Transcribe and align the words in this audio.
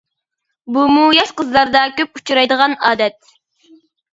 بۇمۇ 0.77 1.03
ياش 1.17 1.33
قىزلاردا 1.41 1.83
كۆپ 1.99 2.17
ئۇچرايدىغان 2.21 2.77
ئادەت. 2.89 3.33